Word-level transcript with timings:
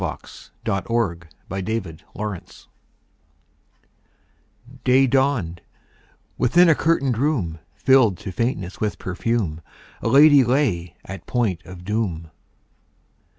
W 0.01 0.11
X. 0.15 0.49
Y 0.65 0.81
Z 1.63 1.73
History 1.73 1.79
of 1.85 2.05
a 2.15 2.23
Life 2.33 2.67
DAY 4.83 5.05
dawned: 5.05 5.61
within 6.39 6.67
a 6.67 6.73
curtained 6.73 7.19
room, 7.19 7.59
Filled 7.75 8.17
to 8.17 8.31
faintness 8.31 8.79
with 8.79 8.97
perfume, 8.97 9.61
A 10.01 10.07
lady 10.07 10.43
lay 10.43 10.95
at 11.05 11.27
point 11.27 11.63
of 11.67 11.85
doom. 11.85 12.31